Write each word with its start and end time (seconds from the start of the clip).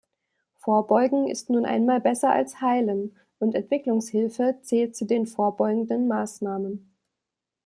Vorbeugen 0.55 1.27
ist 1.27 1.51
nun 1.51 1.63
einmal 1.63 2.01
besser 2.01 2.31
als 2.31 2.59
heilen, 2.59 3.15
und 3.37 3.53
Entwicklungshilfe 3.53 4.55
zählt 4.63 4.95
zu 4.95 5.05
den 5.05 5.27
vorbeugenden 5.27 6.07
Maßnahmen. 6.07 6.91